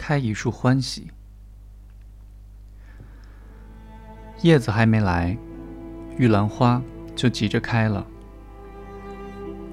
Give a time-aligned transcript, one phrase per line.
[0.00, 1.08] 开一树欢喜。
[4.40, 5.36] 叶子还没来，
[6.16, 6.82] 玉兰花
[7.14, 8.06] 就急着开了。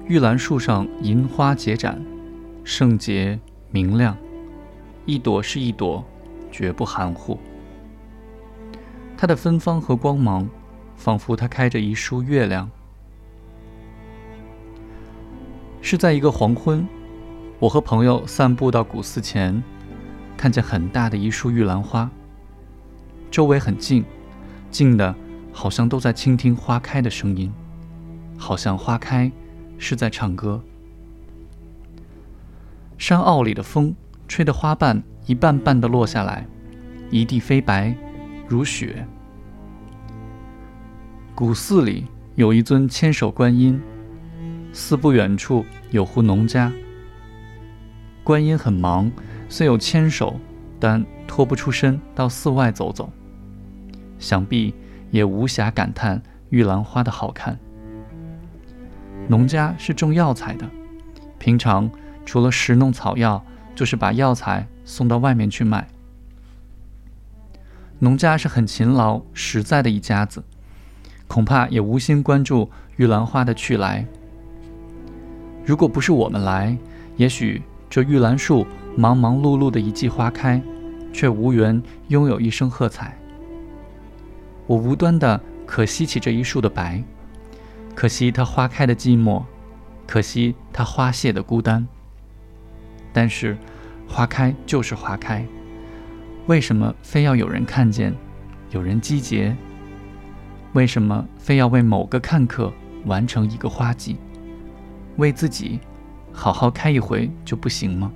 [0.06, 2.04] 玉兰树上银花结展，
[2.62, 4.14] 圣洁明亮，
[5.06, 6.04] 一朵是一朵，
[6.52, 7.38] 绝不含糊。
[9.16, 10.46] 它的芬芳和光芒，
[10.94, 12.70] 仿佛它开着一束月亮。
[15.80, 16.86] 是在一个黄昏，
[17.58, 19.62] 我和朋友散步到古寺前，
[20.38, 22.08] 看见很大的一束玉兰花，
[23.28, 24.04] 周围很静。
[24.70, 25.14] 静的，
[25.52, 27.52] 好像都在倾听花开的声音，
[28.36, 29.32] 好像花开
[29.78, 30.62] 是在唱歌。
[32.98, 33.94] 山坳里的风
[34.28, 36.46] 吹得花瓣一瓣瓣的落下来，
[37.10, 37.94] 一地飞白，
[38.46, 39.04] 如雪。
[41.34, 42.04] 古寺里
[42.36, 43.80] 有一尊千手观音，
[44.72, 46.70] 寺不远处有户农家。
[48.22, 49.10] 观音很忙，
[49.48, 50.38] 虽有牵手，
[50.78, 53.10] 但脱不出身到寺外走走。
[54.18, 54.74] 想必
[55.10, 57.58] 也无暇感叹玉兰花的好看。
[59.28, 60.68] 农家是种药材的，
[61.38, 61.90] 平常
[62.24, 63.42] 除了食弄草药，
[63.74, 65.86] 就是把药材送到外面去卖。
[67.98, 70.42] 农家是很勤劳实在的一家子，
[71.26, 74.06] 恐怕也无心关注玉兰花的去来。
[75.64, 76.76] 如果不是我们来，
[77.16, 78.66] 也许这玉兰树
[78.98, 80.60] 忙忙碌碌的一季花开，
[81.12, 83.16] 却无缘拥有一声喝彩。
[84.66, 87.00] 我无端的可惜起这一树的白，
[87.94, 89.44] 可惜它花开的寂寞，
[90.04, 91.86] 可惜它花谢的孤单。
[93.12, 93.56] 但是，
[94.08, 95.46] 花开就是花开，
[96.48, 98.12] 为什么非要有人看见，
[98.72, 99.56] 有人击节？
[100.72, 102.72] 为什么非要为某个看客
[103.06, 104.16] 完成一个花季？
[105.18, 105.78] 为自己
[106.32, 108.10] 好好开一回就不行吗？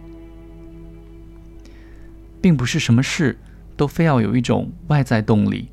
[2.42, 3.38] 并不是什么事
[3.76, 5.68] 都非要有一种外在动力。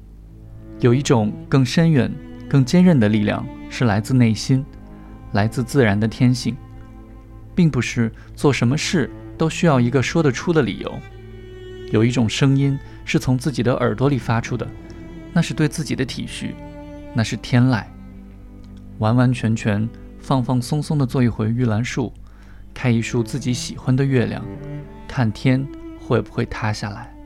[0.80, 2.10] 有一种更深远、
[2.48, 4.64] 更坚韧的力量，是来自内心，
[5.34, 6.56] 来自自然的天性，
[7.54, 10.98] 并不是做什么事都需要一个说得出的理由。
[11.92, 14.66] 有一种声音是从自己的耳朵里发出的，
[15.34, 16.52] 那是对自己的体恤，
[17.14, 17.84] 那是天籁。
[19.00, 22.14] 完完全全、放放松松地做一回玉兰树，
[22.74, 24.46] 开一束自己喜欢的月亮，
[25.08, 25.68] 看天
[26.10, 27.19] 会不会塌下来。